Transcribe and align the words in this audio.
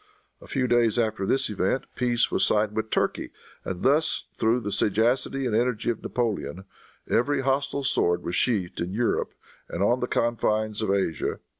A 0.41 0.47
few 0.47 0.65
days 0.67 0.97
after 0.97 1.27
this 1.27 1.47
event, 1.47 1.85
peace 1.95 2.31
was 2.31 2.43
signed 2.43 2.75
with 2.75 2.89
Turkey, 2.89 3.29
and 3.63 3.83
thus 3.83 4.25
through 4.35 4.61
the 4.61 4.71
sagacity 4.71 5.45
and 5.45 5.55
energy 5.55 5.91
of 5.91 6.01
Napoleon, 6.01 6.65
every 7.07 7.41
hostile 7.41 7.83
sword 7.83 8.23
was 8.23 8.35
sheathed 8.35 8.79
in 8.79 8.93
Europe 8.95 9.35
and 9.69 9.83
on 9.83 9.99
the 9.99 10.07
confines 10.07 10.81
of 10.81 10.89
Asia. 10.89 11.37